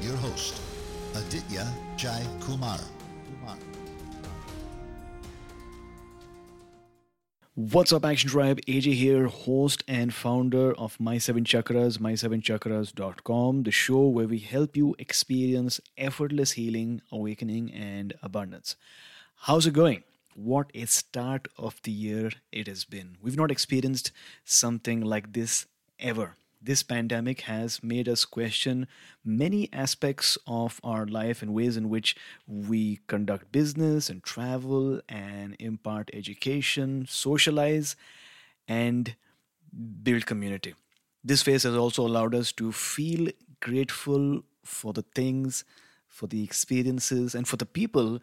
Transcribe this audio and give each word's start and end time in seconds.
your 0.00 0.16
host, 0.16 0.60
Aditya 1.14 1.66
Jai 1.96 2.26
Kumar. 2.40 2.78
What's 7.58 7.90
up, 7.90 8.04
Action 8.04 8.28
Tribe? 8.28 8.60
AJ 8.68 8.92
here, 8.96 9.28
host 9.28 9.82
and 9.88 10.12
founder 10.12 10.74
of 10.74 11.00
My 11.00 11.16
Seven 11.16 11.42
Chakras, 11.44 11.96
my7chakras.com, 11.96 13.62
the 13.62 13.70
show 13.70 14.08
where 14.08 14.26
we 14.26 14.40
help 14.40 14.76
you 14.76 14.94
experience 14.98 15.80
effortless 15.96 16.52
healing, 16.52 17.00
awakening, 17.10 17.72
and 17.72 18.12
abundance. 18.22 18.76
How's 19.36 19.66
it 19.66 19.72
going? 19.72 20.02
What 20.34 20.70
a 20.74 20.84
start 20.84 21.48
of 21.56 21.80
the 21.82 21.92
year 21.92 22.30
it 22.52 22.66
has 22.66 22.84
been. 22.84 23.16
We've 23.22 23.38
not 23.38 23.50
experienced 23.50 24.12
something 24.44 25.00
like 25.00 25.32
this 25.32 25.64
ever 25.98 26.36
this 26.66 26.82
pandemic 26.82 27.42
has 27.42 27.82
made 27.82 28.08
us 28.08 28.24
question 28.24 28.88
many 29.24 29.68
aspects 29.72 30.36
of 30.46 30.80
our 30.82 31.06
life 31.06 31.40
and 31.40 31.54
ways 31.54 31.76
in 31.76 31.88
which 31.88 32.16
we 32.46 32.98
conduct 33.06 33.52
business 33.52 34.10
and 34.10 34.22
travel 34.24 35.00
and 35.08 35.56
impart 35.60 36.10
education, 36.12 37.06
socialize, 37.08 37.94
and 38.66 39.14
build 40.02 40.26
community. 40.26 40.74
This 41.22 41.42
phase 41.42 41.62
has 41.62 41.76
also 41.76 42.06
allowed 42.06 42.34
us 42.34 42.50
to 42.52 42.72
feel 42.72 43.30
grateful 43.60 44.42
for 44.64 44.92
the 44.92 45.04
things, 45.14 45.64
for 46.08 46.26
the 46.26 46.42
experiences, 46.42 47.34
and 47.34 47.46
for 47.46 47.56
the 47.56 47.66
people 47.66 48.20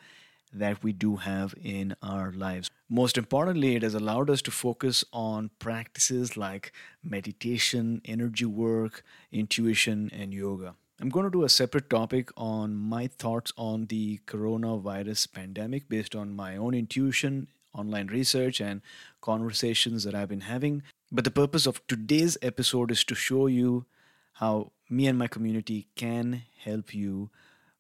that 0.52 0.84
we 0.84 0.92
do 0.92 1.16
have 1.16 1.56
in 1.64 1.96
our 2.02 2.32
lives. 2.32 2.70
Most 2.94 3.18
importantly, 3.18 3.76
it 3.76 3.82
has 3.82 3.96
allowed 3.96 4.30
us 4.30 4.44
to 4.44 4.52
focus 4.52 5.04
on 5.12 5.50
practices 5.58 6.38
like 6.38 6.72
meditation, 7.04 8.04
energy 8.06 8.46
work, 8.46 9.04
intuition, 9.32 10.12
and 10.14 10.32
yoga. 10.32 10.76
I'm 11.02 11.10
going 11.10 11.24
to 11.24 11.32
do 11.32 11.44
a 11.44 11.50
separate 11.50 11.90
topic 11.90 12.30
on 12.38 12.76
my 12.76 13.08
thoughts 13.08 13.52
on 13.58 13.88
the 13.88 14.20
coronavirus 14.28 15.34
pandemic 15.34 15.90
based 15.90 16.16
on 16.16 16.36
my 16.36 16.56
own 16.56 16.76
intuition, 16.76 17.48
online 17.74 18.10
research, 18.10 18.62
and 18.62 18.84
conversations 19.22 20.04
that 20.04 20.14
I've 20.14 20.30
been 20.30 20.42
having. 20.42 20.84
But 21.12 21.24
the 21.24 21.32
purpose 21.32 21.66
of 21.66 21.82
today's 21.88 22.38
episode 22.44 22.92
is 22.92 23.04
to 23.06 23.16
show 23.16 23.48
you 23.48 23.88
how 24.34 24.72
me 24.88 25.08
and 25.08 25.18
my 25.18 25.26
community 25.26 25.88
can 25.96 26.44
help 26.60 26.94
you 26.94 27.32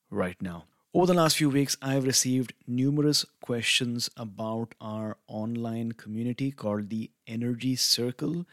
right 0.09 0.41
now. 0.41 0.65
Over 0.95 1.07
the 1.07 1.15
last 1.15 1.37
few 1.37 1.49
weeks, 1.49 1.75
I've 1.81 2.05
received 2.05 2.53
numerous 2.67 3.25
questions 3.41 4.11
about 4.15 4.75
our 4.79 5.17
online 5.25 5.93
community 5.93 6.51
called 6.51 6.89
the 6.89 7.09
Energy 7.25 7.75
Circle. 7.75 8.45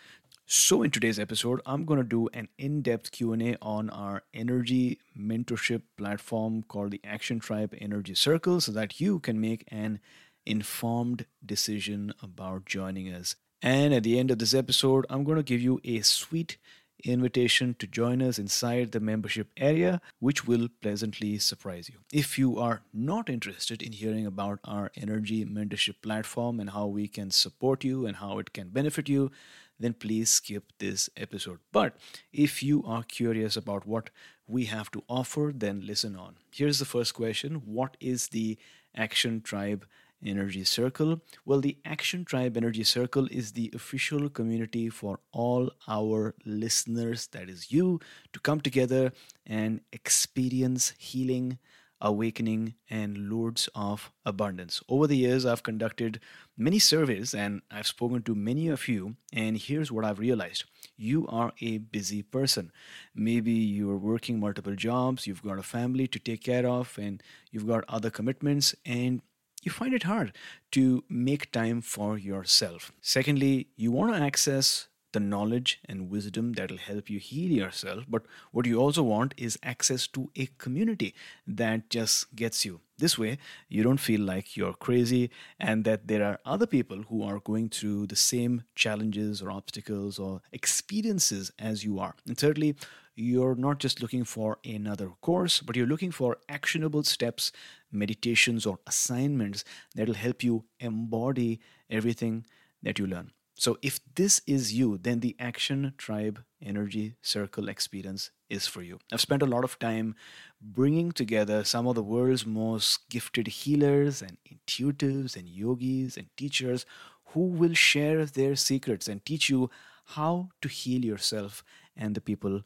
So 0.47 0.83
in 0.83 0.91
today's 0.91 1.19
episode, 1.19 1.61
I'm 1.67 1.85
going 1.85 2.01
to 2.01 2.09
do 2.09 2.31
an 2.33 2.49
in-depth 2.57 3.13
Q&A 3.13 3.59
on 3.61 3.91
our 3.91 4.23
energy 4.33 5.01
mentorship 5.15 5.83
platform 5.99 6.63
called 6.63 6.93
the 6.93 7.01
Action 7.05 7.41
Tribe 7.41 7.75
Energy 7.79 8.15
Circle 8.15 8.63
so 8.63 8.73
that 8.73 9.03
you 9.03 9.19
can 9.19 9.39
make 9.39 9.67
an 9.69 10.01
informed 10.47 11.27
decision 11.45 12.15
about 12.23 12.65
joining 12.65 13.13
us. 13.13 13.37
And 13.61 13.93
at 13.93 14.03
the 14.03 14.19
end 14.19 14.31
of 14.31 14.39
this 14.39 14.55
episode, 14.55 15.05
I'm 15.11 15.25
going 15.25 15.37
to 15.37 15.43
give 15.43 15.61
you 15.61 15.79
a 15.85 16.01
sweet 16.01 16.57
invitation 17.05 17.75
to 17.79 17.87
join 17.87 18.23
us 18.23 18.39
inside 18.39 18.93
the 18.93 19.01
membership 19.01 19.49
area, 19.57 20.01
which 20.19 20.47
will 20.47 20.69
pleasantly 20.81 21.39
surprise 21.39 21.89
you. 21.89 21.97
If 22.13 22.39
you 22.39 22.59
are 22.59 22.83
not 22.93 23.29
interested 23.29 23.83
in 23.83 23.93
hearing 23.93 24.27
about 24.27 24.61
our 24.65 24.91
energy 24.97 25.45
mentorship 25.45 26.03
platform 26.03 26.61
and 26.61 26.71
how 26.71 26.87
we 26.87 27.09
can 27.09 27.31
support 27.31 27.85
you 27.85 28.07
and 28.07 28.17
how 28.17 28.39
it 28.39 28.53
can 28.53 28.69
benefit 28.69 29.09
you, 29.09 29.31
then 29.79 29.95
please 29.95 30.31
skip 30.31 30.73
this 30.79 31.09
episode. 31.17 31.59
But 31.73 31.97
if 32.33 32.63
you 32.63 32.85
are 32.87 33.03
curious 33.03 33.57
about 33.57 33.87
what 33.87 34.11
we 34.47 34.67
have 34.67 34.91
to 34.91 35.03
offer, 35.09 35.53
then 35.55 35.87
listen 35.87 36.17
on. 36.17 36.37
Here's 36.51 36.79
the 36.79 36.85
first 36.85 37.15
question 37.15 37.63
What 37.65 37.97
is 38.01 38.29
the 38.29 38.59
Action 38.95 39.41
Tribe 39.41 39.87
Energy 40.25 40.65
Circle? 40.65 41.21
Well, 41.45 41.61
the 41.61 41.79
Action 41.85 42.25
Tribe 42.25 42.57
Energy 42.57 42.85
Circle 42.85 43.29
is 43.31 43.53
the 43.53 43.71
official 43.75 44.29
community 44.29 44.89
for 44.89 45.21
all 45.33 45.71
our 45.89 46.35
listeners, 46.45 47.27
that 47.29 47.49
is 47.49 47.73
you, 47.73 48.01
to 48.33 48.41
come 48.41 48.61
together 48.61 49.13
and 49.47 49.81
experience 49.93 50.93
healing, 50.99 51.59
awakening, 52.03 52.75
and 52.89 53.29
loads 53.31 53.69
of 53.75 54.11
abundance. 54.25 54.83
Over 54.89 55.07
the 55.07 55.17
years, 55.17 55.45
I've 55.45 55.63
conducted 55.63 56.21
many 56.57 56.79
surveys 56.79 57.35
and 57.35 57.61
I've 57.71 57.87
spoken 57.87 58.23
to 58.23 58.35
many 58.35 58.69
of 58.69 58.89
you, 58.89 59.17
and 59.33 59.59
here's 59.59 59.93
what 59.93 60.05
I've 60.05 60.19
realized. 60.19 60.65
You 60.97 61.27
are 61.29 61.53
a 61.61 61.79
busy 61.79 62.23
person. 62.23 62.73
Maybe 63.15 63.53
you're 63.53 63.97
working 63.97 64.41
multiple 64.41 64.75
jobs, 64.77 65.27
you've 65.27 65.43
got 65.43 65.59
a 65.59 65.63
family 65.63 66.07
to 66.09 66.19
take 66.19 66.43
care 66.45 66.67
of, 66.67 66.99
and 66.99 67.23
you've 67.51 67.67
got 67.67 67.85
other 67.89 68.11
commitments, 68.11 68.75
and 68.85 69.21
you 69.63 69.71
find 69.71 69.95
it 69.95 70.05
hard 70.05 70.33
to 70.73 71.05
make 71.09 71.53
time 71.53 71.81
for 71.81 72.19
yourself. 72.19 72.93
Secondly, 73.01 73.69
you 73.77 73.93
want 73.93 74.15
to 74.15 74.21
access 74.21 74.89
the 75.13 75.21
knowledge 75.21 75.81
and 75.87 76.11
wisdom 76.11 76.53
that'll 76.53 76.77
help 76.77 77.11
you 77.11 77.19
heal 77.19 77.51
yourself. 77.51 78.05
But 78.09 78.23
what 78.53 78.67
you 78.67 78.79
also 78.79 79.03
want 79.03 79.35
is 79.37 79.59
access 79.63 80.07
to 80.09 80.31
a 80.37 80.47
community 80.59 81.15
that 81.47 81.91
just 81.91 82.35
gets 82.37 82.65
you. 82.65 82.81
This 82.99 83.19
way, 83.19 83.39
you 83.69 83.83
don't 83.83 83.99
feel 83.99 84.21
like 84.21 84.57
you're 84.57 84.75
crazy 84.75 85.31
and 85.59 85.85
that 85.85 86.07
there 86.07 86.25
are 86.25 86.39
other 86.45 86.67
people 86.67 87.05
who 87.09 87.23
are 87.23 87.41
going 87.41 87.71
through 87.71 88.07
the 88.07 88.17
same 88.17 88.63
challenges 88.75 89.43
or 89.43 89.51
obstacles 89.51 90.19
or 90.19 90.43
experiences 90.53 91.51
as 91.59 91.83
you 91.83 91.99
are. 91.99 92.15
And 92.27 92.37
thirdly, 92.37 92.77
you're 93.21 93.55
not 93.55 93.79
just 93.79 94.01
looking 94.01 94.25
for 94.25 94.59
another 94.65 95.11
course, 95.21 95.61
but 95.61 95.77
you're 95.77 95.87
looking 95.87 96.11
for 96.11 96.39
actionable 96.49 97.03
steps, 97.05 97.53
meditations, 97.93 98.67
or 98.67 98.79
assignments 98.87 99.65
that'll 99.95 100.15
help 100.15 100.43
you 100.43 100.65
embody 100.79 101.61
everything 101.89 102.45
that 102.83 102.99
you 102.99 103.07
learn. 103.07 103.33
So, 103.57 103.77
if 103.83 104.01
this 104.15 104.41
is 104.47 104.73
you, 104.73 104.97
then 104.97 105.21
the 105.21 105.37
Action 105.39 105.93
Tribe 105.99 106.43
Energy 106.63 107.17
Circle 107.21 107.69
experience 107.69 108.31
is 108.49 108.67
for 108.67 108.81
you. 108.81 108.99
I've 109.13 109.21
spent 109.21 109.43
a 109.43 109.47
lot 109.47 109.65
of 109.65 109.79
time 109.79 110.15
bringing 110.63 111.13
together 111.13 111.63
some 111.63 111.87
of 111.87 111.95
the 111.95 112.03
world's 112.03 112.47
most 112.47 113.09
gifted 113.11 113.49
healers 113.49 114.23
and 114.23 114.39
intuitives 114.51 115.37
and 115.37 115.47
yogis 115.47 116.17
and 116.17 116.29
teachers 116.39 116.87
who 117.35 117.41
will 117.41 117.75
share 117.75 118.25
their 118.25 118.57
secrets 118.57 119.09
and 119.09 119.25
teach 119.27 119.51
you 119.51 119.71
how 120.17 120.49
to 120.63 120.69
heal 120.69 121.05
yourself 121.05 121.63
and 121.97 122.15
the 122.15 122.21
people 122.21 122.63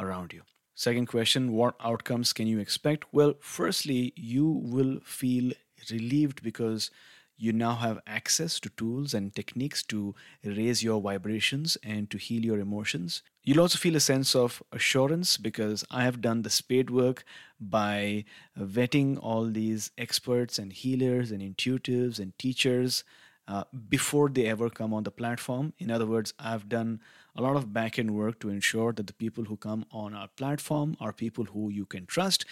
around 0.00 0.32
you. 0.32 0.42
Second 0.74 1.06
question 1.06 1.52
What 1.52 1.76
outcomes 1.80 2.32
can 2.32 2.46
you 2.46 2.58
expect? 2.58 3.04
Well, 3.12 3.34
firstly, 3.40 4.12
you 4.16 4.46
will 4.48 5.00
feel 5.04 5.52
relieved 5.90 6.42
because 6.42 6.90
you 7.36 7.52
now 7.52 7.74
have 7.74 8.00
access 8.06 8.60
to 8.60 8.68
tools 8.70 9.12
and 9.12 9.34
techniques 9.34 9.82
to 9.82 10.14
raise 10.44 10.82
your 10.82 11.00
vibrations 11.00 11.76
and 11.82 12.08
to 12.10 12.18
heal 12.18 12.44
your 12.44 12.58
emotions. 12.58 13.22
You'll 13.42 13.60
also 13.60 13.78
feel 13.78 13.96
a 13.96 14.00
sense 14.00 14.34
of 14.34 14.62
assurance 14.72 15.36
because 15.36 15.84
I 15.90 16.04
have 16.04 16.20
done 16.20 16.42
the 16.42 16.50
spade 16.50 16.90
work 16.90 17.24
by 17.60 18.24
vetting 18.58 19.18
all 19.20 19.46
these 19.46 19.90
experts 19.98 20.58
and 20.58 20.72
healers 20.72 21.30
and 21.30 21.42
intuitives 21.42 22.18
and 22.18 22.36
teachers 22.38 23.04
uh, 23.46 23.64
before 23.88 24.28
they 24.28 24.46
ever 24.46 24.70
come 24.70 24.94
on 24.94 25.02
the 25.02 25.10
platform. 25.10 25.72
In 25.78 25.90
other 25.90 26.06
words, 26.06 26.32
I've 26.38 26.68
done 26.68 27.00
a 27.36 27.42
lot 27.42 27.56
of 27.56 27.72
back 27.72 27.98
end 27.98 28.12
work 28.12 28.38
to 28.40 28.48
ensure 28.48 28.92
that 28.92 29.06
the 29.06 29.12
people 29.12 29.44
who 29.44 29.56
come 29.56 29.84
on 29.90 30.14
our 30.14 30.28
platform 30.28 30.96
are 31.00 31.12
people 31.12 31.44
who 31.44 31.70
you 31.70 31.84
can 31.84 32.06
trust, 32.06 32.44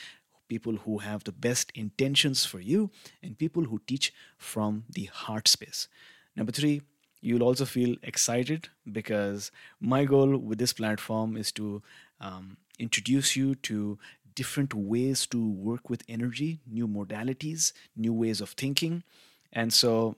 people 0.48 0.76
who 0.76 0.98
have 0.98 1.24
the 1.24 1.32
best 1.32 1.72
intentions 1.74 2.44
for 2.44 2.60
you, 2.60 2.90
and 3.22 3.38
people 3.38 3.64
who 3.64 3.80
teach 3.86 4.12
from 4.36 4.84
the 4.90 5.04
heart 5.04 5.48
space. 5.48 5.88
Number 6.36 6.52
three, 6.52 6.82
you'll 7.20 7.42
also 7.42 7.64
feel 7.64 7.96
excited 8.02 8.68
because 8.90 9.50
my 9.80 10.04
goal 10.04 10.36
with 10.36 10.58
this 10.58 10.72
platform 10.72 11.36
is 11.36 11.52
to 11.52 11.82
um, 12.20 12.56
introduce 12.78 13.36
you 13.36 13.54
to 13.54 13.98
different 14.34 14.74
ways 14.74 15.26
to 15.26 15.50
work 15.50 15.88
with 15.90 16.02
energy, 16.08 16.60
new 16.66 16.88
modalities, 16.88 17.72
new 17.96 18.12
ways 18.12 18.40
of 18.40 18.50
thinking. 18.50 19.04
And 19.52 19.72
so 19.72 20.16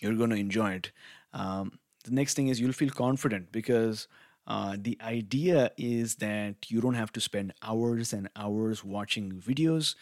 you're 0.00 0.14
going 0.14 0.30
to 0.30 0.36
enjoy 0.36 0.72
it. 0.72 0.92
Um, 1.32 1.78
the 2.04 2.12
next 2.12 2.34
thing 2.34 2.48
is 2.48 2.60
you'll 2.60 2.72
feel 2.72 2.90
confident 2.90 3.52
because 3.52 4.08
uh, 4.46 4.76
the 4.80 4.98
idea 5.02 5.70
is 5.76 6.16
that 6.16 6.70
you 6.70 6.80
don't 6.80 6.94
have 6.94 7.12
to 7.12 7.20
spend 7.20 7.52
hours 7.62 8.12
and 8.12 8.28
hours 8.34 8.82
watching 8.82 9.32
videos. 9.32 9.94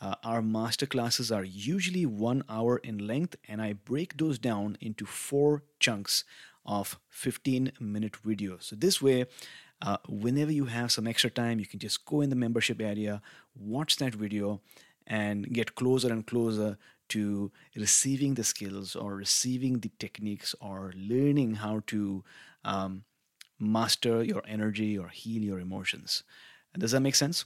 Uh, 0.00 0.14
our 0.22 0.40
master 0.40 0.86
classes 0.86 1.32
are 1.32 1.42
usually 1.42 2.06
one 2.06 2.44
hour 2.48 2.78
in 2.78 3.06
length, 3.06 3.34
and 3.48 3.60
I 3.60 3.72
break 3.72 4.16
those 4.16 4.38
down 4.38 4.78
into 4.80 5.04
four 5.04 5.64
chunks 5.80 6.22
of 6.64 7.00
15 7.08 7.72
minute 7.80 8.16
videos. 8.24 8.64
So, 8.64 8.76
this 8.76 9.02
way, 9.02 9.24
uh, 9.82 9.96
whenever 10.08 10.52
you 10.52 10.66
have 10.66 10.92
some 10.92 11.08
extra 11.08 11.30
time, 11.30 11.58
you 11.58 11.66
can 11.66 11.80
just 11.80 12.04
go 12.04 12.20
in 12.20 12.30
the 12.30 12.36
membership 12.36 12.80
area, 12.80 13.20
watch 13.56 13.96
that 13.96 14.14
video, 14.14 14.60
and 15.08 15.52
get 15.52 15.74
closer 15.74 16.12
and 16.12 16.24
closer 16.24 16.78
to 17.10 17.50
receiving 17.76 18.34
the 18.34 18.44
skills 18.44 18.96
or 18.96 19.14
receiving 19.14 19.80
the 19.80 19.90
techniques 19.98 20.54
or 20.60 20.92
learning 20.96 21.56
how 21.56 21.82
to 21.86 22.24
um, 22.64 23.04
master 23.58 24.22
your 24.22 24.42
energy 24.46 24.96
or 24.96 25.08
heal 25.08 25.42
your 25.42 25.60
emotions. 25.60 26.22
Does 26.76 26.92
that 26.92 27.00
make 27.00 27.14
sense? 27.14 27.44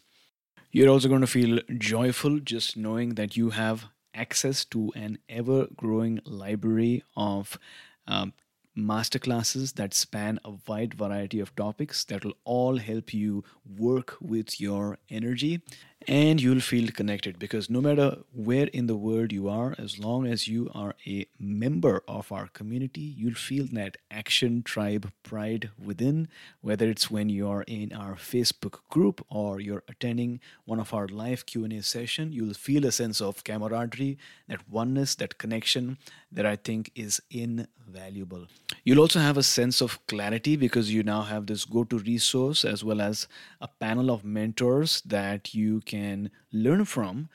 You're 0.71 0.89
also 0.91 1.09
going 1.09 1.21
to 1.21 1.27
feel 1.27 1.61
joyful 1.79 2.39
just 2.41 2.77
knowing 2.77 3.15
that 3.15 3.37
you 3.37 3.51
have 3.51 3.87
access 4.15 4.65
to 4.67 4.93
an 4.95 5.19
ever 5.29 5.69
growing 5.77 6.21
library 6.25 7.03
of 7.17 7.59
um, 8.07 8.33
masterclasses 8.77 9.75
that 9.75 9.95
span 9.95 10.39
a 10.45 10.53
wide 10.67 10.95
variety 10.95 11.41
of 11.41 11.55
topics 11.57 12.05
that 12.05 12.25
will 12.25 12.37
all 12.45 12.79
help 12.79 13.13
you 13.13 13.45
work 13.67 14.17
with 14.21 14.61
your 14.61 14.99
energy 15.11 15.61
and 16.09 16.41
you'll 16.41 16.61
feel 16.61 16.91
connected 16.91 17.39
because 17.39 17.71
no 17.71 17.81
matter 17.81 18.19
where 18.33 18.67
in 18.67 18.87
the 18.87 18.97
world 18.97 19.33
you 19.33 19.49
are, 19.49 19.75
as 19.79 19.99
long 19.99 20.27
as 20.27 20.49
you 20.49 20.71
are 20.75 20.95
a 21.07 21.27
member 21.39 22.03
of 22.09 22.33
our 22.33 22.49
community, 22.49 23.01
you'll 23.01 23.35
feel 23.35 23.67
that 23.73 23.97
action 24.11 24.63
tribe 24.63 25.13
pride 25.23 25.71
within, 25.83 26.29
whether 26.61 26.89
it's 26.89 27.11
when 27.11 27.29
you're 27.29 27.65
in 27.67 27.93
our 27.93 28.15
Facebook 28.15 28.81
group 28.91 29.25
or 29.29 29.61
you're 29.61 29.85
attending 29.89 30.41
one 30.65 30.81
of 30.81 30.93
our 30.93 31.07
live 31.09 31.47
Q&A 31.47 31.83
session, 31.83 32.33
you'll 32.33 32.55
feel 32.55 32.85
a 32.85 32.93
sense 32.93 33.21
of 33.21 33.45
camaraderie, 33.45 34.19
that 34.49 34.69
oneness, 34.69 35.15
that 35.17 35.39
connection 35.39 35.99
that 36.31 36.47
I 36.47 36.57
think 36.57 36.91
is 36.95 37.21
invaluable. 37.31 38.47
You'll 38.85 39.01
also 39.01 39.21
have 39.21 39.37
a 39.37 39.43
sense 39.43 39.81
of 39.81 40.05
clarity 40.07 40.57
because 40.57 40.93
you 40.93 41.03
now 41.03 41.23
have 41.23 41.47
this 41.47 41.65
go-to 41.65 41.99
resource 41.99 42.65
as 42.65 42.83
well 42.85 43.01
as 43.01 43.29
a 43.61 43.69
panel 43.69 44.11
of 44.11 44.25
mentors 44.25 45.01
that 45.03 45.55
you 45.55 45.81
can 45.83 46.31
learn 46.53 46.85
from 46.85 47.29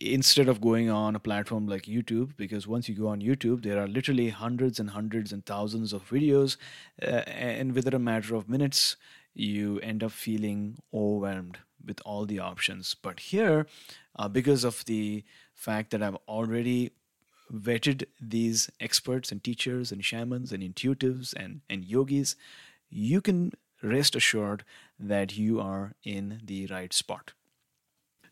instead 0.00 0.48
of 0.48 0.60
going 0.60 0.88
on 0.88 1.14
a 1.14 1.20
platform 1.20 1.66
like 1.66 1.82
YouTube, 1.82 2.36
because 2.36 2.66
once 2.66 2.88
you 2.88 2.94
go 2.94 3.08
on 3.08 3.20
YouTube, 3.20 3.62
there 3.62 3.78
are 3.78 3.86
literally 3.86 4.30
hundreds 4.30 4.80
and 4.80 4.90
hundreds 4.90 5.32
and 5.32 5.44
thousands 5.44 5.92
of 5.92 6.08
videos, 6.08 6.56
uh, 7.02 7.22
and 7.26 7.74
within 7.74 7.94
a 7.94 7.98
matter 7.98 8.34
of 8.34 8.48
minutes, 8.48 8.96
you 9.34 9.78
end 9.80 10.02
up 10.02 10.12
feeling 10.12 10.78
overwhelmed 10.94 11.58
with 11.84 12.00
all 12.04 12.24
the 12.24 12.38
options. 12.38 12.94
But 12.94 13.20
here, 13.20 13.66
uh, 14.16 14.28
because 14.28 14.64
of 14.64 14.84
the 14.86 15.24
fact 15.54 15.90
that 15.90 16.02
I've 16.02 16.18
already 16.28 16.92
vetted 17.52 18.06
these 18.20 18.70
experts 18.80 19.30
and 19.30 19.42
teachers 19.42 19.92
and 19.92 20.04
shamans 20.04 20.52
and 20.52 20.62
intuitives 20.62 21.34
and, 21.34 21.60
and 21.68 21.84
yogis, 21.84 22.36
you 22.90 23.20
can 23.20 23.52
rest 23.82 24.14
assured 24.16 24.64
that 24.98 25.36
you 25.36 25.60
are 25.60 25.92
in 26.04 26.40
the 26.44 26.66
right 26.66 26.92
spot. 26.92 27.32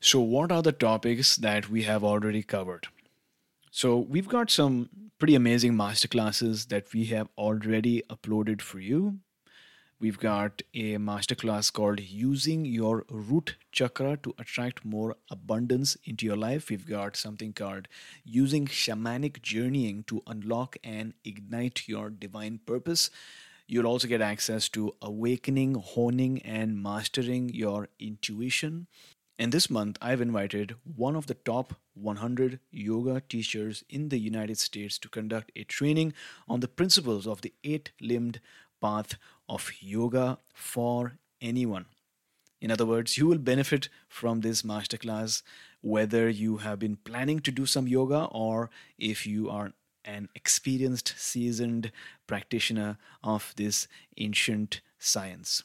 So, 0.00 0.20
what 0.20 0.50
are 0.50 0.62
the 0.62 0.72
topics 0.72 1.36
that 1.36 1.68
we 1.68 1.82
have 1.82 2.02
already 2.02 2.42
covered? 2.42 2.86
So, 3.70 3.98
we've 3.98 4.28
got 4.28 4.50
some 4.50 4.88
pretty 5.18 5.34
amazing 5.34 5.74
masterclasses 5.74 6.68
that 6.68 6.92
we 6.94 7.04
have 7.06 7.28
already 7.36 8.02
uploaded 8.08 8.62
for 8.62 8.80
you. 8.80 9.18
We've 10.00 10.18
got 10.18 10.62
a 10.72 10.96
masterclass 10.96 11.70
called 11.70 12.00
Using 12.00 12.64
Your 12.64 13.04
Root 13.10 13.56
Chakra 13.70 14.16
to 14.22 14.34
Attract 14.38 14.82
More 14.82 15.16
Abundance 15.30 15.94
into 16.06 16.24
Your 16.24 16.38
Life. 16.38 16.70
We've 16.70 16.86
got 16.86 17.16
something 17.16 17.52
called 17.52 17.86
Using 18.24 18.66
Shamanic 18.66 19.42
Journeying 19.42 20.04
to 20.04 20.22
Unlock 20.26 20.78
and 20.82 21.12
Ignite 21.22 21.86
Your 21.86 22.08
Divine 22.08 22.60
Purpose. 22.64 23.10
You'll 23.66 23.86
also 23.86 24.08
get 24.08 24.22
access 24.22 24.70
to 24.70 24.94
awakening, 25.02 25.74
honing, 25.74 26.40
and 26.46 26.82
mastering 26.82 27.50
your 27.50 27.90
intuition. 27.98 28.86
And 29.38 29.52
this 29.52 29.68
month, 29.68 29.98
I've 30.00 30.22
invited 30.22 30.76
one 30.96 31.14
of 31.14 31.26
the 31.26 31.34
top 31.34 31.74
100 31.92 32.58
yoga 32.70 33.20
teachers 33.28 33.84
in 33.90 34.08
the 34.08 34.18
United 34.18 34.56
States 34.56 34.96
to 35.00 35.10
conduct 35.10 35.52
a 35.54 35.64
training 35.64 36.14
on 36.48 36.60
the 36.60 36.68
principles 36.68 37.26
of 37.26 37.42
the 37.42 37.52
eight 37.64 37.90
limbed 38.00 38.40
path 38.80 39.16
of 39.50 39.70
yoga 39.80 40.38
for 40.54 41.18
anyone. 41.42 41.84
In 42.60 42.70
other 42.70 42.86
words, 42.86 43.18
you 43.18 43.26
will 43.26 43.38
benefit 43.38 43.88
from 44.08 44.40
this 44.40 44.62
masterclass 44.62 45.42
whether 45.82 46.28
you 46.28 46.58
have 46.58 46.78
been 46.78 46.96
planning 46.96 47.40
to 47.40 47.50
do 47.50 47.66
some 47.66 47.88
yoga 47.88 48.24
or 48.30 48.70
if 48.98 49.26
you 49.26 49.50
are 49.50 49.72
an 50.04 50.28
experienced, 50.34 51.14
seasoned 51.16 51.90
practitioner 52.26 52.98
of 53.24 53.52
this 53.56 53.88
ancient 54.18 54.80
science. 54.98 55.64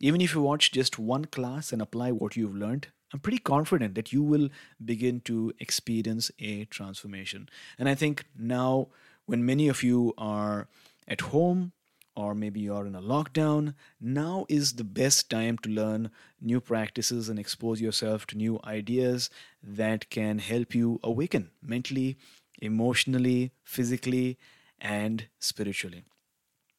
Even 0.00 0.20
if 0.20 0.34
you 0.34 0.42
watch 0.42 0.72
just 0.72 0.98
one 0.98 1.24
class 1.24 1.72
and 1.72 1.82
apply 1.82 2.12
what 2.12 2.36
you've 2.36 2.54
learned, 2.54 2.88
I'm 3.12 3.20
pretty 3.20 3.38
confident 3.38 3.94
that 3.94 4.12
you 4.12 4.22
will 4.22 4.50
begin 4.84 5.20
to 5.22 5.52
experience 5.58 6.30
a 6.38 6.66
transformation. 6.66 7.48
And 7.78 7.88
I 7.88 7.94
think 7.94 8.26
now, 8.38 8.88
when 9.24 9.44
many 9.44 9.68
of 9.68 9.82
you 9.82 10.12
are 10.18 10.68
at 11.08 11.22
home, 11.22 11.72
or 12.16 12.34
maybe 12.34 12.60
you're 12.60 12.86
in 12.86 12.94
a 12.94 13.02
lockdown, 13.02 13.74
now 14.00 14.46
is 14.48 14.72
the 14.72 14.84
best 14.84 15.28
time 15.30 15.58
to 15.58 15.70
learn 15.70 16.10
new 16.40 16.60
practices 16.60 17.28
and 17.28 17.38
expose 17.38 17.80
yourself 17.80 18.26
to 18.26 18.36
new 18.36 18.58
ideas 18.64 19.30
that 19.62 20.08
can 20.10 20.38
help 20.38 20.74
you 20.74 20.98
awaken 21.04 21.50
mentally, 21.62 22.16
emotionally, 22.60 23.52
physically, 23.62 24.38
and 24.80 25.26
spiritually. 25.38 26.04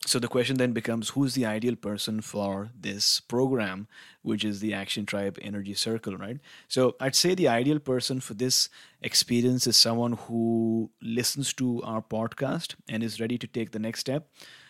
So 0.06 0.20
the 0.20 0.28
question 0.30 0.56
then 0.56 0.72
becomes 0.72 1.10
who's 1.10 1.34
the 1.34 1.46
ideal 1.46 1.76
person 1.76 2.22
for 2.22 2.70
this 2.80 3.20
program, 3.20 3.90
which 4.22 4.46
is 4.46 4.62
the 4.62 4.74
Action 4.74 5.06
Tribe 5.06 5.38
Energy 5.42 5.74
Circle, 5.74 6.16
right? 6.16 6.38
So 6.70 6.96
I'd 7.02 7.16
say 7.16 7.36
the 7.36 7.50
ideal 7.50 7.80
person 7.80 8.22
for 8.22 8.34
this 8.34 8.70
experience 9.02 9.68
is 9.68 9.76
someone 9.76 10.14
who 10.14 10.92
listens 11.02 11.52
to 11.56 11.84
our 11.84 12.02
podcast 12.02 12.76
and 12.88 13.04
is 13.04 13.20
ready 13.20 13.38
to 13.38 13.48
take 13.48 13.72
the 13.72 13.80
next 13.80 14.00
step. 14.00 14.30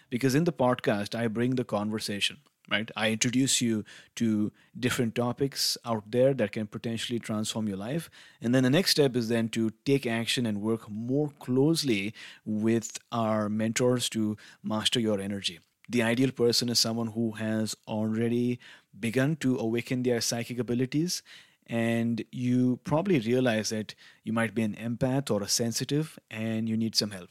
Because 0.10 0.36
in 0.36 0.46
the 0.46 0.54
podcast, 0.54 1.16
I 1.16 1.28
bring 1.28 1.56
the 1.56 1.64
conversation 1.64 2.38
right? 2.70 2.92
I 2.96 3.12
introduce 3.12 3.62
you 3.62 3.86
to 4.16 4.52
different 4.78 5.16
topics 5.16 5.78
out 5.86 6.12
there 6.12 6.34
that 6.34 6.52
can 6.52 6.68
potentially 6.68 7.20
transform 7.20 7.68
your 7.68 7.78
life. 7.78 8.10
And 8.42 8.54
then 8.54 8.64
the 8.64 8.70
next 8.70 8.92
step 8.92 9.16
is 9.16 9.30
then 9.30 9.50
to 9.50 9.72
take 9.86 10.06
action 10.06 10.46
and 10.46 10.62
work 10.62 10.90
more 10.90 11.30
closely 11.40 12.14
with 12.46 12.98
our 13.12 13.50
mentors 13.50 14.10
to 14.10 14.38
master 14.64 15.00
your 15.00 15.20
energy. 15.20 15.60
The 15.90 16.04
ideal 16.04 16.32
person 16.32 16.68
is 16.70 16.80
someone 16.80 17.08
who 17.08 17.32
has 17.34 17.76
already 17.88 18.60
begun 19.00 19.38
to 19.38 19.58
awaken 19.58 20.04
their 20.04 20.20
psychic 20.20 20.60
abilities 20.60 21.24
and 21.68 22.24
you 22.32 22.80
probably 22.84 23.20
realize 23.20 23.70
that 23.70 23.94
you 24.24 24.34
might 24.34 24.56
be 24.56 24.64
an 24.64 24.76
empath 24.76 25.30
or 25.30 25.42
a 25.44 25.48
sensitive 25.48 26.18
and 26.32 26.68
you 26.68 26.78
need 26.78 26.96
some 26.96 27.12
help. 27.12 27.30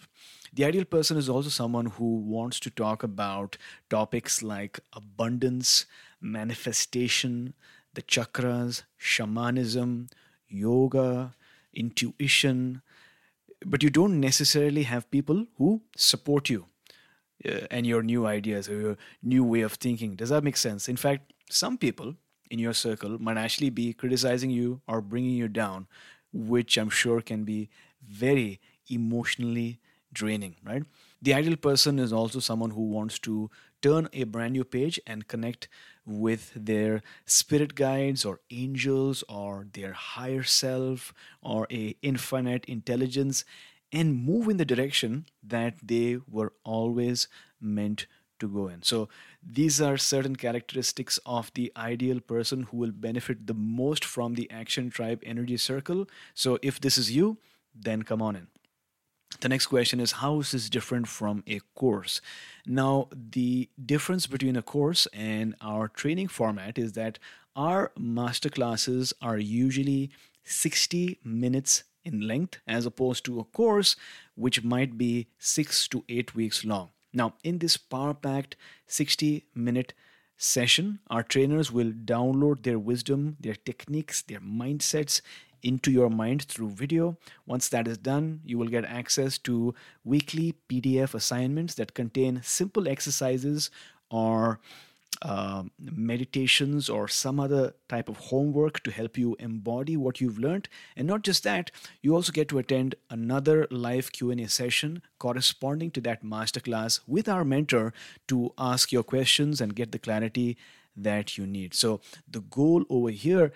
The 0.56 0.64
ideal 0.64 0.86
person 0.86 1.18
is 1.18 1.28
also 1.28 1.50
someone 1.50 1.84
who 1.84 2.16
wants 2.16 2.58
to 2.60 2.70
talk 2.70 3.02
about 3.02 3.58
topics 3.90 4.42
like 4.42 4.80
abundance, 4.94 5.84
manifestation, 6.18 7.52
the 7.92 8.00
chakras, 8.00 8.84
shamanism, 8.96 10.08
yoga, 10.48 11.34
intuition, 11.75 12.80
but 13.66 13.82
you 13.82 13.90
don't 13.90 14.18
necessarily 14.18 14.84
have 14.84 15.10
people 15.10 15.44
who 15.58 15.82
support 15.94 16.48
you 16.48 16.64
uh, 17.44 17.66
and 17.70 17.86
your 17.86 18.02
new 18.02 18.26
ideas 18.26 18.66
or 18.66 18.80
your 18.80 18.96
new 19.22 19.44
way 19.44 19.60
of 19.60 19.75
thinking. 19.75 20.16
Does 20.16 20.30
that 20.30 20.42
make 20.42 20.56
sense? 20.56 20.88
In 20.88 20.96
fact, 20.96 21.34
some 21.50 21.76
people 21.76 22.14
in 22.50 22.58
your 22.58 22.72
circle 22.72 23.18
might 23.20 23.36
actually 23.36 23.68
be 23.68 23.92
criticizing 23.92 24.48
you 24.48 24.80
or 24.88 25.02
bringing 25.02 25.34
you 25.34 25.48
down, 25.48 25.86
which 26.32 26.78
I'm 26.78 26.88
sure 26.88 27.20
can 27.20 27.44
be 27.44 27.68
very 28.02 28.58
emotionally 28.88 29.80
draining, 30.20 30.56
right? 30.64 30.82
The 31.20 31.35
ideal 31.35 31.56
person 31.56 31.99
is 31.99 32.12
also 32.12 32.40
someone 32.40 32.70
who 32.70 32.88
wants 32.96 33.18
to 33.20 33.50
turn 33.82 34.08
a 34.12 34.25
brand 34.25 34.54
new 34.54 34.64
page 34.64 34.99
and 35.06 35.28
connect 35.28 35.68
with 36.06 36.52
their 36.56 37.02
spirit 37.26 37.75
guides 37.75 38.25
or 38.25 38.40
angels 38.50 39.23
or 39.28 39.66
their 39.73 39.92
higher 39.92 40.42
self 40.42 41.12
or 41.42 41.66
a 41.70 41.94
infinite 42.02 42.64
intelligence 42.64 43.44
and 43.92 44.25
move 44.30 44.49
in 44.49 44.56
the 44.56 44.64
direction 44.64 45.26
that 45.42 45.75
they 45.82 46.18
were 46.28 46.52
always 46.64 47.28
meant 47.61 48.06
to 48.38 48.49
go 48.49 48.68
in. 48.68 48.82
So 48.82 49.08
these 49.42 49.80
are 49.80 49.96
certain 49.96 50.37
characteristics 50.37 51.18
of 51.25 51.52
the 51.54 51.73
ideal 51.76 52.20
person 52.20 52.64
who 52.64 52.76
will 52.76 52.92
benefit 52.92 53.46
the 53.46 53.54
most 53.54 54.04
from 54.04 54.35
the 54.35 54.50
Action 54.50 54.90
Tribe 54.90 55.23
Energy 55.25 55.56
Circle. 55.56 56.06
So 56.35 56.58
if 56.62 56.80
this 56.80 56.99
is 56.99 57.11
you, 57.11 57.38
then 57.75 58.02
come 58.02 58.23
on 58.23 58.37
in. 58.37 58.49
The 59.40 59.48
next 59.48 59.66
question 59.66 60.00
is 60.00 60.12
How 60.12 60.40
is 60.40 60.52
this 60.52 60.70
different 60.70 61.08
from 61.08 61.44
a 61.46 61.60
course? 61.74 62.20
Now, 62.66 63.08
the 63.12 63.68
difference 63.84 64.26
between 64.26 64.56
a 64.56 64.62
course 64.62 65.06
and 65.12 65.54
our 65.60 65.88
training 65.88 66.28
format 66.28 66.78
is 66.78 66.92
that 66.92 67.18
our 67.54 67.92
masterclasses 67.98 69.12
are 69.20 69.38
usually 69.38 70.10
60 70.44 71.18
minutes 71.24 71.84
in 72.04 72.20
length 72.20 72.60
as 72.66 72.86
opposed 72.86 73.24
to 73.24 73.40
a 73.40 73.44
course 73.44 73.96
which 74.36 74.62
might 74.62 74.96
be 74.96 75.26
six 75.38 75.88
to 75.88 76.04
eight 76.08 76.34
weeks 76.34 76.64
long. 76.64 76.90
Now, 77.12 77.34
in 77.42 77.58
this 77.58 77.76
power 77.76 78.14
packed 78.14 78.56
60 78.86 79.46
minute 79.54 79.92
session, 80.36 81.00
our 81.08 81.22
trainers 81.22 81.72
will 81.72 81.90
download 81.92 82.62
their 82.62 82.78
wisdom, 82.78 83.36
their 83.40 83.54
techniques, 83.54 84.22
their 84.22 84.40
mindsets 84.40 85.20
into 85.66 85.90
your 85.90 86.08
mind 86.08 86.44
through 86.44 86.70
video. 86.70 87.16
Once 87.44 87.68
that 87.68 87.88
is 87.88 87.99
done, 87.99 88.40
you 88.44 88.56
will 88.56 88.68
get 88.68 88.85
access 88.85 89.37
to 89.38 89.75
weekly 90.04 90.54
PDF 90.68 91.14
assignments 91.14 91.75
that 91.75 91.94
contain 91.94 92.40
simple 92.44 92.87
exercises 92.87 93.70
or 94.08 94.61
uh, 95.23 95.62
meditations 95.80 96.88
or 96.88 97.08
some 97.08 97.40
other 97.40 97.75
type 97.88 98.08
of 98.08 98.16
homework 98.16 98.82
to 98.82 98.90
help 98.90 99.16
you 99.16 99.35
embody 99.38 99.96
what 99.96 100.20
you've 100.20 100.38
learned 100.38 100.68
and 100.94 101.08
not 101.08 101.23
just 101.23 101.42
that 101.42 101.70
you 102.02 102.14
also 102.14 102.30
get 102.30 102.49
to 102.49 102.58
attend 102.58 102.94
another 103.08 103.66
live 103.70 104.12
q&a 104.12 104.46
session 104.46 105.00
corresponding 105.18 105.90
to 105.90 106.02
that 106.02 106.23
masterclass 106.23 107.00
with 107.06 107.30
our 107.30 107.44
mentor 107.44 107.94
to 108.28 108.52
ask 108.58 108.92
your 108.92 109.02
questions 109.02 109.58
and 109.58 109.75
get 109.75 109.90
the 109.90 109.99
clarity 109.99 110.54
that 110.94 111.38
you 111.38 111.46
need 111.46 111.73
so 111.73 111.99
the 112.28 112.40
goal 112.40 112.85
over 112.90 113.11
here 113.11 113.52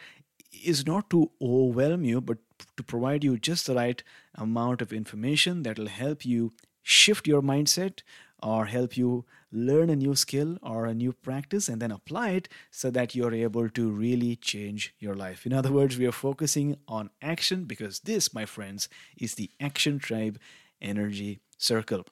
is 0.52 0.87
not 0.87 1.09
to 1.11 1.30
overwhelm 1.40 2.04
you 2.04 2.21
but 2.21 2.38
to 2.76 2.83
provide 2.83 3.25
you 3.25 3.38
just 3.38 3.66
the 3.66 3.75
right 3.75 4.02
amount 4.35 4.83
of 4.83 4.92
information 4.92 5.62
that 5.62 5.78
will 5.78 5.88
help 5.88 6.25
you 6.25 6.52
shift 6.83 7.26
your 7.26 7.42
mindset 7.42 8.02
or 8.42 8.66
help 8.66 8.97
you 8.97 9.25
learn 9.52 9.90
a 9.90 9.97
new 9.97 10.14
skill 10.14 10.57
or 10.62 10.87
a 10.87 10.95
new 10.95 11.12
practice 11.12 11.69
and 11.69 11.80
then 11.83 11.90
apply 11.90 12.30
it 12.30 12.49
so 12.71 12.90
that 12.90 13.14
you're 13.14 13.35
able 13.35 13.69
to 13.69 13.90
really 13.90 14.37
change 14.37 14.95
your 14.99 15.14
life. 15.14 15.45
In 15.45 15.52
other 15.52 15.73
words, 15.73 15.99
we 15.99 16.07
are 16.07 16.12
focusing 16.12 16.76
on 16.88 17.11
action 17.21 17.64
because 17.64 18.00
this, 18.00 18.33
my 18.33 18.47
friends, 18.47 18.88
is 19.19 19.35
the 19.35 19.50
Action 19.61 19.99
Tribe 19.99 20.38
Energy 20.80 21.40
Circle. 21.59 22.07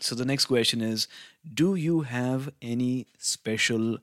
So 0.00 0.14
the 0.14 0.24
next 0.24 0.46
question 0.46 0.80
is 0.80 1.06
Do 1.54 1.74
you 1.74 2.02
have 2.02 2.50
any 2.60 3.06
special 3.18 3.98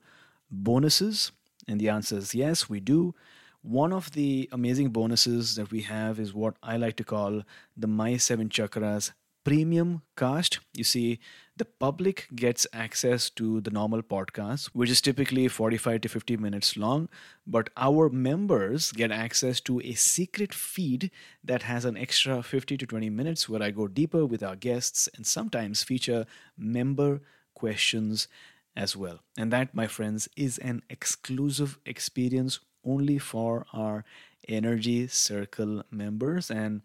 bonuses? 0.50 1.32
And 1.66 1.80
the 1.80 1.88
answer 1.88 2.16
is 2.16 2.34
yes, 2.34 2.68
we 2.68 2.80
do. 2.80 3.14
One 3.62 3.92
of 3.92 4.12
the 4.12 4.48
amazing 4.52 4.88
bonuses 4.88 5.54
that 5.56 5.70
we 5.70 5.82
have 5.82 6.18
is 6.18 6.32
what 6.32 6.56
I 6.62 6.78
like 6.78 6.96
to 6.96 7.04
call 7.04 7.42
the 7.76 7.86
My 7.86 8.16
Seven 8.16 8.48
Chakras 8.48 9.12
premium 9.44 10.00
cast. 10.16 10.60
You 10.72 10.82
see, 10.84 11.20
the 11.58 11.66
public 11.66 12.26
gets 12.34 12.66
access 12.72 13.28
to 13.30 13.60
the 13.60 13.70
normal 13.70 14.00
podcast, 14.00 14.68
which 14.68 14.88
is 14.88 15.02
typically 15.02 15.46
45 15.46 16.00
to 16.00 16.08
50 16.08 16.38
minutes 16.38 16.78
long, 16.78 17.10
but 17.46 17.68
our 17.76 18.08
members 18.08 18.92
get 18.92 19.12
access 19.12 19.60
to 19.60 19.78
a 19.82 19.92
secret 19.92 20.54
feed 20.54 21.10
that 21.44 21.64
has 21.64 21.84
an 21.84 21.98
extra 21.98 22.42
50 22.42 22.78
to 22.78 22.86
20 22.86 23.10
minutes 23.10 23.46
where 23.46 23.62
I 23.62 23.72
go 23.72 23.86
deeper 23.86 24.24
with 24.24 24.42
our 24.42 24.56
guests 24.56 25.06
and 25.14 25.26
sometimes 25.26 25.82
feature 25.82 26.24
member 26.56 27.20
questions 27.52 28.26
as 28.74 28.96
well. 28.96 29.20
And 29.36 29.52
that, 29.52 29.74
my 29.74 29.86
friends, 29.86 30.30
is 30.34 30.56
an 30.58 30.80
exclusive 30.88 31.78
experience 31.84 32.60
only 32.84 33.18
for 33.18 33.66
our 33.72 34.04
Energy 34.48 35.06
Circle 35.06 35.84
members. 35.90 36.50
And 36.50 36.82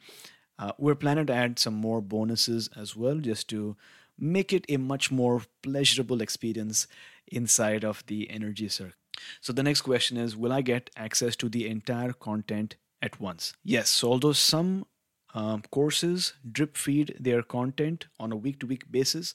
uh, 0.57 0.71
we're 0.77 0.95
planning 0.95 1.25
to 1.27 1.33
add 1.33 1.59
some 1.59 1.73
more 1.73 2.01
bonuses 2.01 2.69
as 2.75 2.95
well, 2.95 3.17
just 3.17 3.49
to 3.49 3.75
make 4.17 4.53
it 4.53 4.65
a 4.69 4.77
much 4.77 5.11
more 5.11 5.43
pleasurable 5.61 6.21
experience 6.21 6.87
inside 7.27 7.83
of 7.83 8.05
the 8.07 8.29
Energy 8.29 8.69
Circle. 8.69 8.93
So 9.41 9.53
the 9.53 9.63
next 9.63 9.81
question 9.81 10.17
is 10.17 10.35
Will 10.35 10.51
I 10.51 10.61
get 10.61 10.89
access 10.95 11.35
to 11.37 11.49
the 11.49 11.67
entire 11.67 12.13
content 12.13 12.75
at 13.01 13.19
once? 13.19 13.53
Yes. 13.63 13.89
So 13.89 14.09
although 14.09 14.33
some 14.33 14.85
um, 15.33 15.63
courses 15.71 16.33
drip 16.49 16.77
feed 16.77 17.15
their 17.19 17.41
content 17.41 18.07
on 18.19 18.31
a 18.31 18.35
week 18.35 18.59
to 18.59 18.67
week 18.67 18.91
basis, 18.91 19.33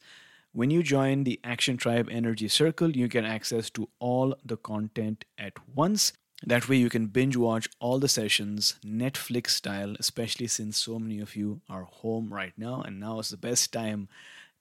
when 0.52 0.70
you 0.70 0.82
join 0.82 1.24
the 1.24 1.38
Action 1.44 1.76
Tribe 1.76 2.08
Energy 2.10 2.48
Circle, 2.48 2.96
you 2.96 3.06
get 3.06 3.24
access 3.24 3.70
to 3.70 3.88
all 4.00 4.34
the 4.44 4.56
content 4.56 5.24
at 5.38 5.52
once. 5.76 6.12
That 6.46 6.68
way, 6.68 6.76
you 6.76 6.88
can 6.88 7.06
binge 7.06 7.36
watch 7.36 7.68
all 7.80 7.98
the 7.98 8.08
sessions 8.08 8.76
Netflix 8.84 9.50
style, 9.50 9.94
especially 9.98 10.46
since 10.46 10.78
so 10.78 10.98
many 10.98 11.20
of 11.20 11.36
you 11.36 11.60
are 11.68 11.84
home 11.84 12.32
right 12.32 12.54
now. 12.56 12.80
And 12.80 12.98
now 12.98 13.18
is 13.18 13.28
the 13.28 13.36
best 13.36 13.72
time 13.72 14.08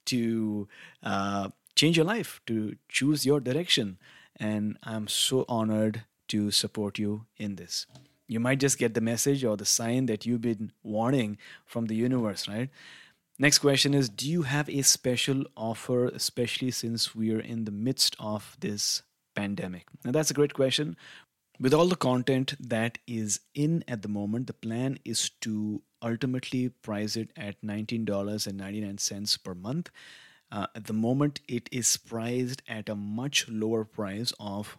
to 0.08 0.68
uh, 1.02 1.50
change 1.76 1.96
your 1.96 2.06
life, 2.06 2.42
to 2.48 2.76
choose 2.90 3.26
your 3.26 3.40
direction. 3.40 3.98
And 4.36 4.78
I'm 4.84 5.08
so 5.08 5.46
honored 5.48 6.04
to 6.30 6.52
support 6.52 7.00
you 7.00 7.26
in 7.38 7.56
this. 7.56 7.86
You 8.28 8.40
might 8.40 8.60
just 8.60 8.78
get 8.78 8.94
the 8.94 9.02
message 9.02 9.44
or 9.44 9.56
the 9.56 9.66
sign 9.66 10.06
that 10.08 10.26
you've 10.26 10.42
been 10.42 10.72
wanting 10.84 11.38
from 11.66 11.86
the 11.86 11.96
universe, 11.96 12.48
right? 12.48 12.70
Next 13.40 13.60
question 13.60 13.94
is 13.94 14.10
Do 14.10 14.30
you 14.30 14.42
have 14.44 14.70
a 14.70 14.82
special 14.82 15.46
offer, 15.56 16.08
especially 16.08 16.72
since 16.72 17.16
we 17.16 17.32
are 17.32 17.40
in 17.40 17.64
the 17.64 17.72
midst 17.72 18.18
of 18.20 18.58
this 18.60 19.02
pandemic? 19.34 19.88
Now, 20.04 20.12
that's 20.12 20.30
a 20.30 20.34
great 20.34 20.54
question 20.54 20.98
with 21.60 21.74
all 21.74 21.88
the 21.88 21.96
content 21.96 22.56
that 22.60 22.98
is 23.06 23.42
in 23.54 23.84
at 23.88 24.02
the 24.02 24.08
moment, 24.08 24.48
the 24.48 24.54
plan 24.54 24.98
is 25.04 25.30
to 25.42 25.82
ultimately 26.02 26.70
price 26.70 27.16
it 27.16 27.32
at 27.36 27.62
$19.99 27.62 29.44
per 29.44 29.54
month. 29.54 29.90
Uh, 30.52 30.68
at 30.74 30.86
the 30.86 30.94
moment, 30.94 31.42
it 31.48 31.70
is 31.72 31.98
priced 31.98 32.62
at 32.68 32.90
a 32.90 32.96
much 32.96 33.48
lower 33.50 33.84
price 33.84 34.34
of 34.40 34.78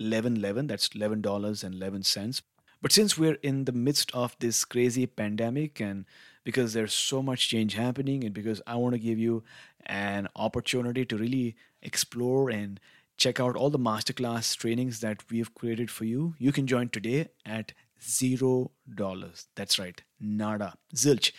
11.11. 0.00 0.68
That's 0.68 0.88
$11.11. 0.90 2.42
But 2.82 2.92
since 2.92 3.16
we're 3.16 3.38
in 3.42 3.64
the 3.64 3.72
midst 3.72 4.14
of 4.14 4.36
this 4.38 4.64
crazy 4.64 5.06
pandemic 5.06 5.80
and 5.80 6.04
because 6.44 6.72
there's 6.72 6.92
so 6.92 7.22
much 7.22 7.48
change 7.48 7.74
happening 7.74 8.22
and 8.22 8.34
because 8.34 8.60
I 8.66 8.76
want 8.76 8.94
to 8.94 9.00
give 9.00 9.18
you 9.18 9.42
an 9.86 10.28
opportunity 10.36 11.04
to 11.06 11.16
really 11.16 11.56
explore 11.82 12.50
and 12.50 12.78
check 13.16 13.40
out 13.40 13.56
all 13.56 13.70
the 13.70 13.78
masterclass 13.78 14.56
trainings 14.56 15.00
that 15.00 15.22
we've 15.30 15.54
created 15.54 15.90
for 15.90 16.04
you. 16.04 16.34
You 16.38 16.52
can 16.52 16.66
join 16.66 16.88
today 16.88 17.28
at 17.44 17.72
zero 18.02 18.70
dollars. 18.94 19.46
That's 19.54 19.78
right, 19.78 20.00
nada, 20.20 20.74
zilch. 20.94 21.32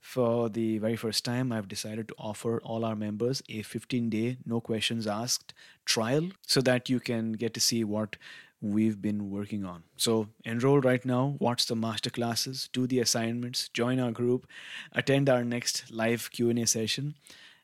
For 0.00 0.48
the 0.48 0.78
very 0.78 0.96
first 0.96 1.26
time, 1.26 1.52
I've 1.52 1.68
decided 1.68 2.08
to 2.08 2.14
offer 2.18 2.58
all 2.62 2.86
our 2.86 2.96
members 2.96 3.42
a 3.50 3.62
15 3.62 4.08
day, 4.08 4.38
no 4.46 4.60
questions 4.60 5.06
asked 5.06 5.52
trial 5.84 6.30
so 6.46 6.62
that 6.62 6.88
you 6.88 7.00
can 7.00 7.32
get 7.32 7.52
to 7.54 7.60
see 7.60 7.84
what 7.84 8.16
we've 8.62 9.00
been 9.00 9.30
working 9.30 9.64
on. 9.64 9.82
So 9.96 10.28
enroll 10.44 10.80
right 10.80 11.04
now, 11.04 11.36
watch 11.38 11.66
the 11.66 11.74
masterclasses, 11.74 12.70
do 12.72 12.86
the 12.86 13.00
assignments, 13.00 13.68
join 13.68 14.00
our 14.00 14.10
group, 14.10 14.46
attend 14.92 15.28
our 15.28 15.44
next 15.44 15.90
live 15.90 16.30
Q&A 16.30 16.66
session 16.66 17.14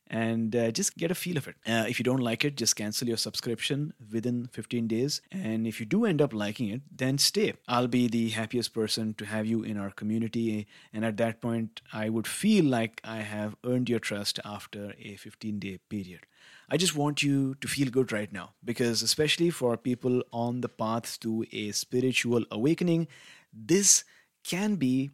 and 0.09 0.55
uh, 0.55 0.71
just 0.71 0.97
get 0.97 1.11
a 1.11 1.15
feel 1.15 1.37
of 1.37 1.49
it. 1.49 1.57
Uh, 1.67 1.85
if 1.89 1.99
you 1.99 2.05
don't 2.05 2.21
like 2.21 2.45
it, 2.45 2.57
just 2.57 2.77
cancel 2.77 3.09
your 3.09 3.17
subscription 3.17 3.93
within 4.13 4.49
15 4.53 4.87
days. 4.87 5.21
And 5.33 5.67
if 5.67 5.81
you 5.81 5.87
do 5.87 6.05
end 6.05 6.23
up 6.23 6.33
liking 6.33 6.69
it, 6.69 6.83
then 6.95 7.19
stay. 7.19 7.55
I'll 7.67 7.89
be 7.89 8.07
the 8.09 8.31
happiest 8.31 8.73
person 8.73 9.15
to 9.15 9.25
have 9.25 9.47
you 9.47 9.63
in 9.63 9.77
our 9.77 9.91
community. 9.91 10.67
And 10.93 11.05
at 11.05 11.17
that 11.17 11.41
point, 11.41 11.81
I 11.93 12.09
would 12.09 12.27
feel 12.27 12.65
like 12.65 13.01
I 13.05 13.19
have 13.19 13.57
earned 13.65 13.89
your 13.89 13.99
trust 13.99 14.39
after 14.45 14.95
a 15.01 15.17
15 15.17 15.59
day 15.59 15.79
period. 15.89 16.21
I 16.69 16.77
just 16.77 16.97
want 16.97 17.23
you 17.23 17.55
to 17.61 17.69
feel 17.69 17.91
good 17.91 18.13
right 18.13 18.33
now 18.33 18.55
because, 18.65 19.03
especially 19.03 19.51
for 19.51 19.77
people 19.77 20.23
on 20.33 20.63
the 20.63 20.69
path 20.69 21.19
to 21.21 21.45
a 21.53 21.71
spiritual 21.73 22.45
awakening, 22.51 23.07
this 23.53 24.05
can 24.45 24.75
be 24.75 25.11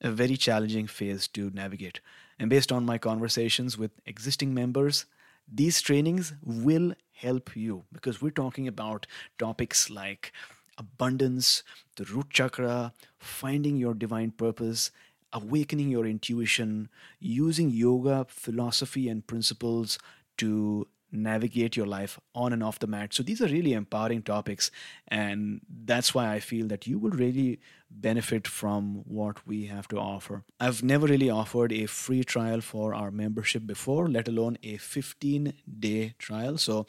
a 0.00 0.10
very 0.10 0.36
challenging 0.36 0.86
phase 0.86 1.28
to 1.28 1.50
navigate. 1.50 2.00
And 2.40 2.48
based 2.50 2.72
on 2.72 2.86
my 2.86 2.96
conversations 2.96 3.76
with 3.76 3.92
existing 4.06 4.54
members, 4.54 5.04
these 5.46 5.80
trainings 5.82 6.32
will 6.42 6.94
help 7.12 7.54
you 7.54 7.84
because 7.92 8.22
we're 8.22 8.30
talking 8.30 8.66
about 8.66 9.06
topics 9.38 9.90
like 9.90 10.32
abundance, 10.78 11.62
the 11.96 12.04
root 12.04 12.30
chakra, 12.30 12.94
finding 13.18 13.76
your 13.76 13.92
divine 13.92 14.30
purpose, 14.30 14.90
awakening 15.34 15.90
your 15.90 16.06
intuition, 16.06 16.88
using 17.18 17.68
yoga 17.68 18.26
philosophy 18.28 19.06
and 19.10 19.26
principles 19.26 19.98
to 20.38 20.88
navigate 21.12 21.76
your 21.76 21.86
life 21.86 22.18
on 22.34 22.54
and 22.54 22.62
off 22.62 22.78
the 22.78 22.86
mat. 22.86 23.12
So 23.12 23.22
these 23.22 23.42
are 23.42 23.48
really 23.48 23.74
empowering 23.74 24.22
topics, 24.22 24.70
and 25.08 25.60
that's 25.84 26.14
why 26.14 26.32
I 26.32 26.40
feel 26.40 26.68
that 26.68 26.86
you 26.86 26.98
will 26.98 27.10
really 27.10 27.60
benefit 27.90 28.46
from 28.46 29.02
what 29.06 29.46
we 29.46 29.66
have 29.66 29.88
to 29.88 29.98
offer. 29.98 30.44
I've 30.58 30.82
never 30.82 31.06
really 31.06 31.30
offered 31.30 31.72
a 31.72 31.86
free 31.86 32.24
trial 32.24 32.60
for 32.60 32.94
our 32.94 33.10
membership 33.10 33.66
before, 33.66 34.08
let 34.08 34.28
alone 34.28 34.58
a 34.62 34.76
15 34.76 35.54
day 35.78 36.14
trial. 36.18 36.56
So 36.56 36.86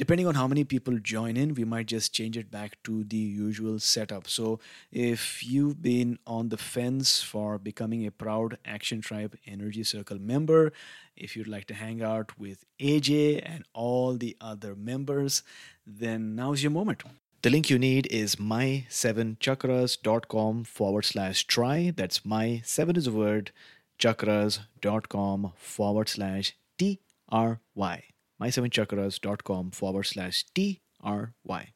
depending 0.00 0.26
on 0.26 0.34
how 0.34 0.48
many 0.48 0.64
people 0.64 0.98
join 0.98 1.36
in, 1.36 1.52
we 1.52 1.62
might 1.62 1.84
just 1.84 2.14
change 2.14 2.38
it 2.38 2.50
back 2.50 2.82
to 2.84 3.04
the 3.04 3.18
usual 3.18 3.78
setup. 3.78 4.26
So, 4.28 4.58
if 4.90 5.44
you've 5.44 5.82
been 5.82 6.18
on 6.26 6.48
the 6.48 6.56
fence 6.56 7.22
for 7.22 7.58
becoming 7.58 8.06
a 8.06 8.10
proud 8.10 8.56
Action 8.64 9.02
Tribe 9.02 9.36
Energy 9.46 9.84
Circle 9.84 10.18
member, 10.18 10.72
if 11.16 11.36
you'd 11.36 11.48
like 11.48 11.66
to 11.66 11.74
hang 11.74 12.02
out 12.02 12.38
with 12.38 12.64
AJ 12.80 13.42
and 13.44 13.64
all 13.74 14.14
the 14.14 14.38
other 14.40 14.74
members, 14.74 15.42
then 15.86 16.34
now's 16.34 16.62
your 16.62 16.72
moment. 16.72 17.02
The 17.42 17.50
link 17.50 17.70
you 17.70 17.78
need 17.78 18.06
is 18.08 18.36
my7chakras.com 18.36 20.64
forward 20.64 21.04
slash 21.04 21.46
try. 21.46 21.92
That's 21.96 22.24
my 22.24 22.60
seven 22.64 22.96
is 22.96 23.06
a 23.06 23.12
word, 23.12 23.52
chakras.com 23.98 25.52
forward 25.56 26.08
slash 26.08 26.54
T 26.76 27.00
R 27.30 27.60
Y 27.74 28.04
my7chakras.com 28.40 29.70
forward 29.70 30.04
slash 30.04 30.44
TRY. 30.54 31.72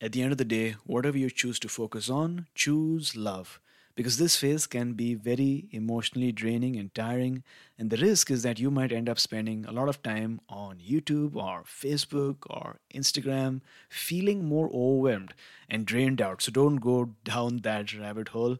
At 0.00 0.12
the 0.12 0.22
end 0.22 0.32
of 0.32 0.38
the 0.38 0.44
day, 0.44 0.76
whatever 0.84 1.18
you 1.18 1.30
choose 1.30 1.58
to 1.60 1.68
focus 1.68 2.08
on, 2.08 2.46
choose 2.54 3.14
love. 3.14 3.60
Because 3.94 4.16
this 4.16 4.36
phase 4.36 4.66
can 4.66 4.94
be 4.94 5.14
very 5.14 5.66
emotionally 5.70 6.32
draining 6.32 6.76
and 6.76 6.94
tiring, 6.94 7.42
and 7.78 7.90
the 7.90 7.96
risk 7.96 8.30
is 8.30 8.42
that 8.42 8.58
you 8.58 8.70
might 8.70 8.92
end 8.92 9.08
up 9.08 9.18
spending 9.18 9.64
a 9.66 9.72
lot 9.72 9.88
of 9.88 10.02
time 10.02 10.40
on 10.48 10.78
YouTube 10.78 11.36
or 11.36 11.62
Facebook 11.62 12.36
or 12.48 12.76
Instagram, 12.94 13.60
feeling 13.90 14.44
more 14.44 14.68
overwhelmed 14.72 15.34
and 15.68 15.84
drained 15.84 16.22
out. 16.22 16.42
So 16.42 16.50
don't 16.52 16.76
go 16.76 17.10
down 17.24 17.58
that 17.58 17.92
rabbit 17.98 18.28
hole. 18.28 18.58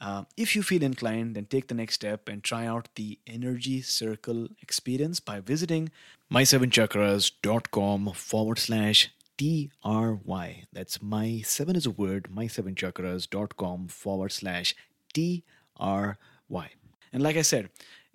Uh, 0.00 0.24
if 0.36 0.56
you 0.56 0.62
feel 0.62 0.82
inclined, 0.82 1.36
then 1.36 1.44
take 1.44 1.68
the 1.68 1.74
next 1.74 1.94
step 1.96 2.26
and 2.26 2.42
try 2.42 2.66
out 2.66 2.88
the 2.94 3.18
Energy 3.26 3.82
Circle 3.82 4.48
experience 4.62 5.20
by 5.20 5.40
visiting 5.40 5.90
my7chakras.com 6.32 8.12
forward 8.12 8.58
slash 8.58 9.10
TRY. 9.40 10.64
That's 10.72 11.00
my 11.00 11.40
seven 11.44 11.74
is 11.74 11.86
a 11.86 11.90
word, 11.90 12.28
my7chakras.com 12.34 13.88
forward 13.88 14.32
slash 14.32 14.74
TRY. 15.14 16.70
And 17.12 17.22
like 17.22 17.36
I 17.36 17.42
said, 17.42 17.70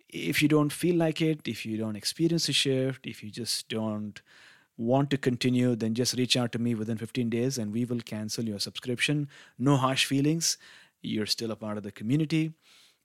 if 0.07 0.43
you 0.43 0.47
don't 0.47 0.71
feel 0.71 0.95
like 0.95 1.21
it, 1.21 1.47
if 1.47 1.65
you 1.65 1.77
don't 1.77 1.95
experience 1.95 2.47
a 2.47 2.53
shift, 2.53 3.07
if 3.07 3.23
you 3.23 3.31
just 3.31 3.67
don't 3.69 4.21
want 4.77 5.09
to 5.09 5.17
continue, 5.17 5.75
then 5.75 5.95
just 5.95 6.15
reach 6.15 6.37
out 6.37 6.51
to 6.51 6.59
me 6.59 6.75
within 6.75 6.97
15 6.97 7.29
days 7.29 7.57
and 7.57 7.73
we 7.73 7.85
will 7.85 8.01
cancel 8.01 8.43
your 8.45 8.59
subscription. 8.59 9.27
No 9.57 9.77
harsh 9.77 10.05
feelings 10.05 10.57
you're 11.05 11.25
still 11.25 11.51
a 11.51 11.55
part 11.55 11.77
of 11.77 11.83
the 11.83 11.91
community. 11.91 12.53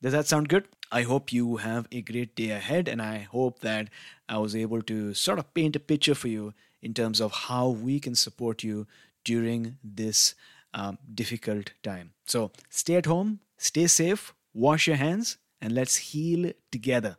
Does 0.02 0.12
that 0.12 0.26
sound 0.26 0.48
good? 0.48 0.66
I 0.90 1.02
hope 1.02 1.32
you 1.32 1.58
have 1.58 1.86
a 1.92 2.00
great 2.00 2.34
day 2.34 2.50
ahead, 2.50 2.88
and 2.88 3.02
I 3.02 3.28
hope 3.30 3.60
that 3.60 3.88
I 4.28 4.38
was 4.38 4.56
able 4.56 4.82
to 4.82 5.12
sort 5.14 5.38
of 5.38 5.52
paint 5.52 5.76
a 5.76 5.80
picture 5.80 6.14
for 6.14 6.28
you 6.28 6.54
in 6.82 6.94
terms 6.94 7.20
of 7.20 7.32
how 7.32 7.68
we 7.68 8.00
can 8.00 8.14
support 8.14 8.62
you 8.62 8.86
during 9.24 9.76
this 9.82 10.34
um, 10.74 10.98
difficult 11.14 11.72
time. 11.82 12.12
So 12.26 12.50
stay 12.68 12.96
at 12.96 13.06
home, 13.06 13.40
stay 13.58 13.86
safe, 13.86 14.34
wash 14.54 14.86
your 14.86 14.96
hands, 14.96 15.38
and 15.60 15.72
let's 15.72 15.96
heal 15.96 16.52
together. 16.70 17.16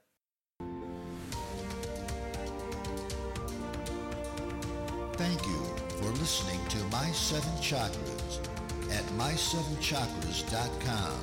Thank 5.14 5.46
you 5.46 5.64
for 5.98 6.10
listening 6.20 6.60
to 6.70 6.78
My 6.86 7.12
Seven 7.12 7.52
Chakras 7.62 8.40
at 8.92 9.06
my7chakras.com. 9.18 11.22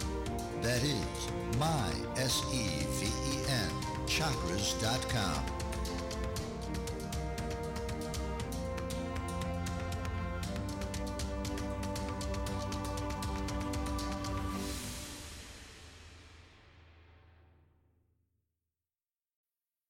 That 0.62 0.83
is 0.83 1.29
my, 1.59 1.92
S-E-V-E-N, 2.16 3.70
chakras.com. 4.07 5.67